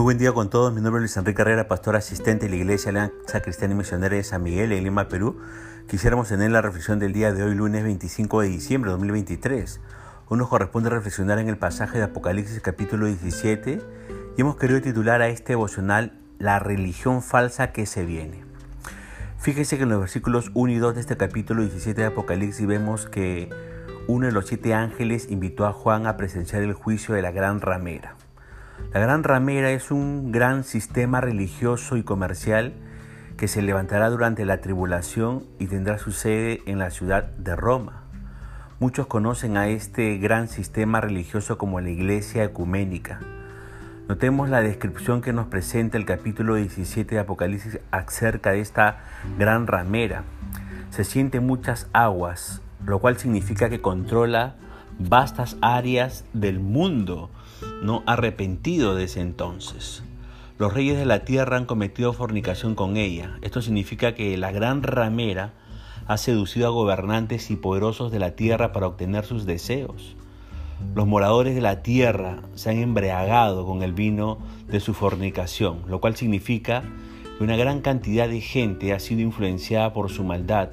[0.00, 0.72] Muy buen día con todos.
[0.72, 4.16] Mi nombre es Luis Enrique Carrera, pastor asistente de la Iglesia Alianza Cristiana y Misionera
[4.16, 5.36] de San Miguel en Lima, Perú.
[5.90, 9.78] Quisiéramos tener la reflexión del día de hoy, lunes 25 de diciembre de 2023.
[10.26, 13.82] Hoy nos corresponde reflexionar en el pasaje de Apocalipsis capítulo 17
[14.38, 18.42] y hemos querido titular a este devocional La religión falsa que se viene.
[19.36, 23.04] Fíjese que en los versículos 1 y 2 de este capítulo 17 de Apocalipsis vemos
[23.04, 23.50] que
[24.06, 27.60] uno de los siete ángeles invitó a Juan a presenciar el juicio de la gran
[27.60, 28.16] ramera.
[28.92, 32.72] La Gran Ramera es un gran sistema religioso y comercial
[33.36, 38.02] que se levantará durante la tribulación y tendrá su sede en la ciudad de Roma.
[38.80, 43.20] Muchos conocen a este gran sistema religioso como la Iglesia Ecuménica.
[44.08, 48.98] Notemos la descripción que nos presenta el capítulo 17 de Apocalipsis acerca de esta
[49.38, 50.24] gran ramera.
[50.90, 54.56] Se siente muchas aguas, lo cual significa que controla
[55.08, 57.30] vastas áreas del mundo
[57.82, 60.02] no arrepentido desde entonces.
[60.58, 63.38] Los reyes de la tierra han cometido fornicación con ella.
[63.40, 65.54] Esto significa que la gran ramera
[66.06, 70.16] ha seducido a gobernantes y poderosos de la tierra para obtener sus deseos.
[70.94, 74.38] Los moradores de la tierra se han embriagado con el vino
[74.68, 76.82] de su fornicación, lo cual significa
[77.38, 80.70] que una gran cantidad de gente ha sido influenciada por su maldad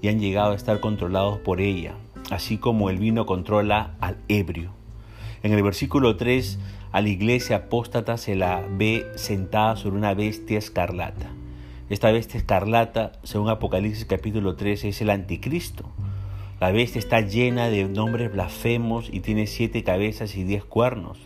[0.00, 1.94] y han llegado a estar controlados por ella,
[2.30, 4.72] así como el vino controla al ebrio.
[5.42, 6.58] En el versículo 3,
[6.90, 11.30] a la iglesia apóstata se la ve sentada sobre una bestia escarlata.
[11.90, 15.84] Esta bestia escarlata, según Apocalipsis capítulo 13, es el anticristo.
[16.60, 21.18] La bestia está llena de nombres blasfemos y tiene siete cabezas y diez cuernos.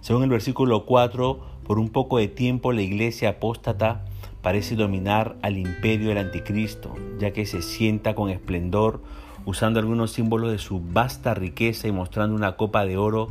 [0.00, 4.04] Según el versículo 4, por un poco de tiempo la iglesia apóstata
[4.42, 9.02] parece dominar al imperio del anticristo, ya que se sienta con esplendor
[9.46, 13.30] usando algunos símbolos de su vasta riqueza y mostrando una copa de oro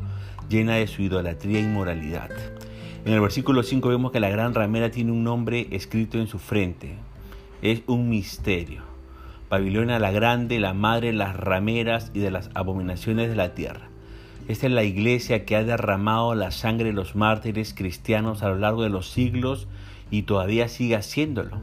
[0.50, 2.32] llena de su idolatría e inmoralidad.
[3.06, 6.40] En el versículo 5 vemos que la gran ramera tiene un nombre escrito en su
[6.40, 6.96] frente.
[7.62, 8.82] Es un misterio.
[9.50, 13.90] Babilonia la grande, la madre de las rameras y de las abominaciones de la tierra.
[14.48, 18.56] Esta es la iglesia que ha derramado la sangre de los mártires cristianos a lo
[18.56, 19.68] largo de los siglos
[20.12, 21.58] y todavía sigue haciéndolo.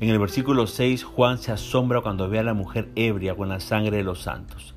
[0.00, 3.58] En el versículo 6, Juan se asombra cuando ve a la mujer ebria con la
[3.58, 4.76] sangre de los santos.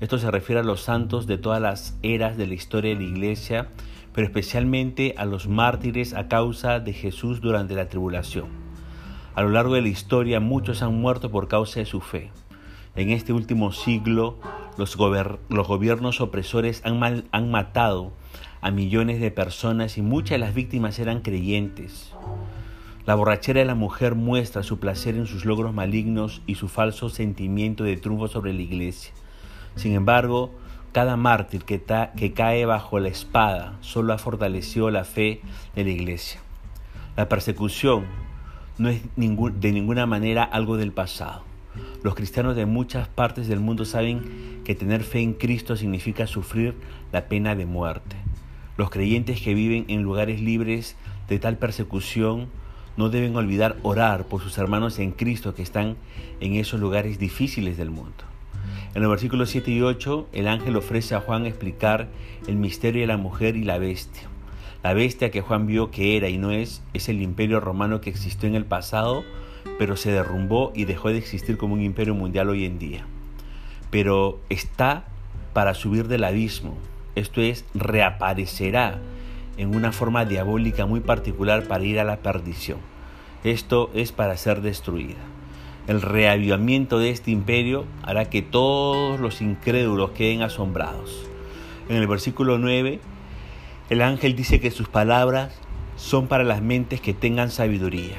[0.00, 3.10] Esto se refiere a los santos de todas las eras de la historia de la
[3.10, 3.68] iglesia,
[4.14, 8.46] pero especialmente a los mártires a causa de Jesús durante la tribulación.
[9.34, 12.30] A lo largo de la historia muchos han muerto por causa de su fe.
[12.96, 14.38] En este último siglo
[14.78, 18.12] los, gobiernos opresores han, han matado
[18.62, 22.14] a millones de personas y muchas de las víctimas eran creyentes.
[23.06, 27.10] La borrachera de la mujer muestra su placer en sus logros malignos y su falso
[27.10, 29.12] sentimiento de triunfo sobre la iglesia.
[29.76, 30.52] Sin embargo,
[30.92, 35.42] cada mártir que, cae bajo la espada solo ha fortalecido la fe
[35.74, 36.40] de la iglesia.
[37.14, 38.06] La persecución
[38.78, 41.42] no es de ninguna manera algo del pasado.
[42.02, 46.74] Los cristianos de muchas partes del mundo saben que tener fe en Cristo significa sufrir
[47.12, 48.16] la pena de muerte.
[48.78, 50.96] Los creyentes que viven en lugares libres
[51.28, 52.48] de tal persecución
[52.96, 55.96] no deben olvidar orar por sus hermanos en Cristo que están
[56.40, 58.24] en esos lugares difíciles del mundo.
[58.94, 62.08] En los versículos 7 y 8, el ángel ofrece a Juan explicar
[62.46, 64.28] el misterio de la mujer y la bestia.
[64.82, 68.10] La bestia que Juan vio que era y no es, es el imperio romano que
[68.10, 69.24] existió en el pasado,
[69.78, 73.04] pero se derrumbó y dejó de existir como un imperio mundial hoy en día.
[73.90, 75.06] Pero está
[75.52, 76.76] para subir del abismo,
[77.14, 79.00] esto es, reaparecerá
[79.56, 82.78] en una forma diabólica muy particular para ir a la perdición.
[83.44, 85.20] Esto es para ser destruida.
[85.86, 91.26] El reavivamiento de este imperio hará que todos los incrédulos queden asombrados.
[91.90, 93.00] En el versículo 9,
[93.90, 95.52] el ángel dice que sus palabras
[95.96, 98.16] son para las mentes que tengan sabiduría.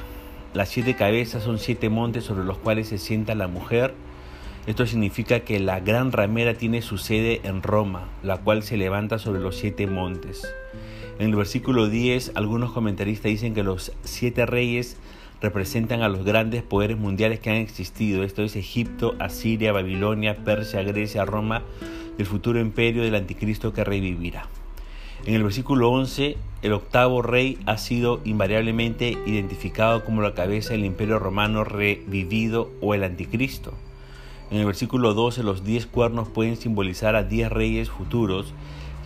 [0.54, 3.96] Las siete cabezas son siete montes sobre los cuales se sienta la mujer.
[4.68, 9.18] Esto significa que la gran ramera tiene su sede en Roma, la cual se levanta
[9.18, 10.48] sobre los siete montes.
[11.18, 14.98] En el versículo 10, algunos comentaristas dicen que los siete reyes
[15.42, 18.24] representan a los grandes poderes mundiales que han existido.
[18.24, 21.62] Esto es Egipto, Asiria, Babilonia, Persia, Grecia, Roma,
[22.18, 24.50] el futuro imperio del anticristo que revivirá.
[25.26, 30.84] En el versículo 11, el octavo rey ha sido invariablemente identificado como la cabeza del
[30.84, 33.74] imperio romano revivido o el anticristo.
[34.52, 38.54] En el versículo 12, los diez cuernos pueden simbolizar a diez reyes futuros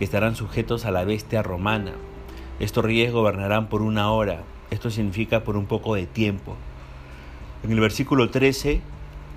[0.00, 1.92] que estarán sujetos a la bestia romana.
[2.58, 6.56] Estos reyes gobernarán por una hora, esto significa por un poco de tiempo.
[7.62, 8.80] En el versículo 13,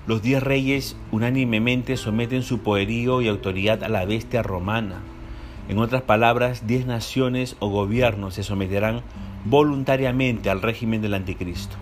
[0.06, 5.02] los diez reyes unánimemente someten su poderío y autoridad a la bestia romana.
[5.68, 9.02] En otras palabras, diez naciones o gobiernos se someterán
[9.44, 11.76] voluntariamente al régimen del anticristo.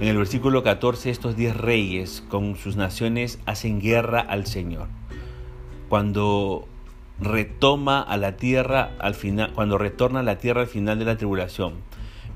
[0.00, 4.88] En el versículo 14, estos diez reyes con sus naciones hacen guerra al Señor.
[5.88, 6.66] Cuando
[7.20, 11.16] retoma a la tierra al final, cuando retorna a la tierra al final de la
[11.16, 11.74] tribulación,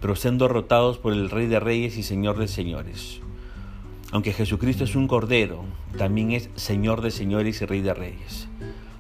[0.00, 3.20] pero sean derrotados por el Rey de Reyes y Señor de Señores.
[4.10, 5.64] Aunque Jesucristo es un Cordero,
[5.96, 8.48] también es Señor de Señores y Rey de Reyes.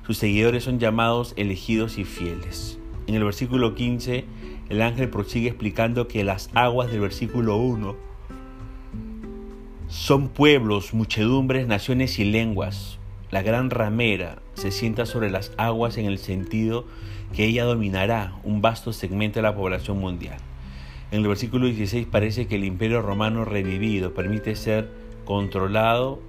[0.06, 2.78] Sus seguidores son llamados elegidos y fieles.
[3.06, 4.24] En el versículo 15,
[4.68, 7.94] el ángel prosigue explicando que las aguas del versículo 1
[9.88, 12.98] son pueblos, muchedumbres, naciones y lenguas.
[13.32, 16.84] La gran ramera se sienta sobre las aguas en el sentido
[17.34, 20.36] que ella dominará un vasto segmento de la población mundial.
[21.10, 24.90] En el versículo 16 parece que el imperio romano revivido permite ser
[25.24, 26.20] controlado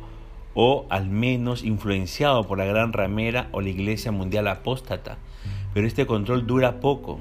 [0.53, 5.17] o al menos influenciado por la gran ramera o la iglesia mundial apóstata.
[5.73, 7.19] Pero este control dura poco.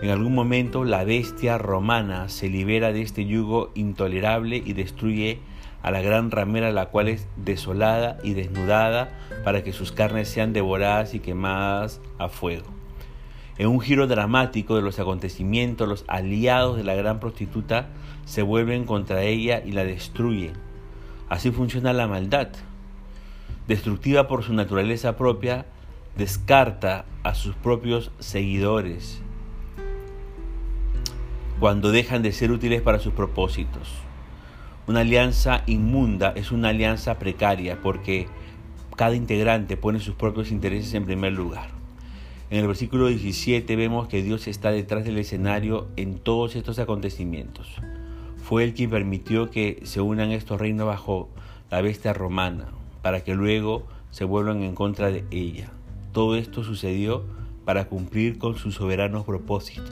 [0.00, 5.40] En algún momento la bestia romana se libera de este yugo intolerable y destruye
[5.82, 9.10] a la gran ramera la cual es desolada y desnudada
[9.44, 12.66] para que sus carnes sean devoradas y quemadas a fuego.
[13.58, 17.88] En un giro dramático de los acontecimientos, los aliados de la gran prostituta
[18.24, 20.66] se vuelven contra ella y la destruyen
[21.28, 22.48] Así funciona la maldad.
[23.66, 25.66] Destructiva por su naturaleza propia,
[26.16, 29.20] descarta a sus propios seguidores
[31.58, 33.92] cuando dejan de ser útiles para sus propósitos.
[34.86, 38.28] Una alianza inmunda es una alianza precaria porque
[38.96, 41.68] cada integrante pone sus propios intereses en primer lugar.
[42.50, 47.80] En el versículo 17 vemos que Dios está detrás del escenario en todos estos acontecimientos
[48.46, 51.28] fue el quien permitió que se unan estos reinos bajo
[51.68, 52.68] la bestia romana,
[53.02, 55.72] para que luego se vuelvan en contra de ella.
[56.12, 57.24] Todo esto sucedió
[57.64, 59.90] para cumplir con su soberano propósito.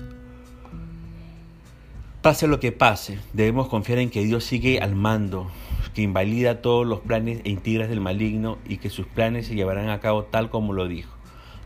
[2.25, 5.51] Pase lo que pase, debemos confiar en que Dios sigue al mando,
[5.93, 9.91] que invalida todos los planes e integras del maligno y que sus planes se llevarán
[9.91, 11.13] a cabo tal como lo dijo.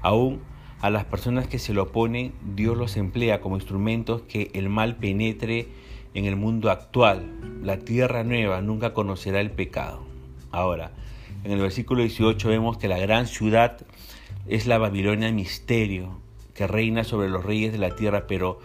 [0.01, 0.41] Aún
[0.81, 4.97] a las personas que se lo oponen, Dios los emplea como instrumentos que el mal
[4.97, 5.69] penetre
[6.15, 7.31] en el mundo actual.
[7.63, 10.03] La tierra nueva nunca conocerá el pecado.
[10.51, 10.91] Ahora,
[11.45, 13.77] en el versículo 18 vemos que la gran ciudad
[14.49, 16.19] es la Babilonia misterio
[16.53, 18.59] que reina sobre los reyes de la tierra, pero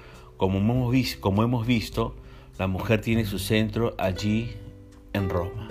[1.19, 2.15] como hemos, visto,
[2.57, 4.51] la mujer tiene su centro allí
[5.13, 5.69] en Roma.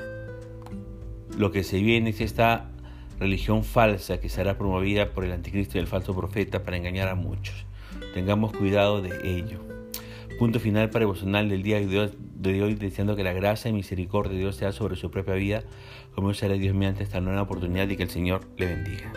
[1.36, 2.70] Lo que se viene es esta
[3.18, 7.14] religión falsa que será promovida por el anticristo y el falso profeta para engañar a
[7.14, 7.66] muchos.
[8.14, 9.58] Tengamos cuidado de ello.
[10.38, 14.38] Punto final para devocional del día de hoy, deseando que la gracia y misericordia de
[14.38, 15.64] Dios sea sobre su propia vida,
[16.14, 19.12] como será Dios mediante esta nueva oportunidad y que el Señor le bendiga.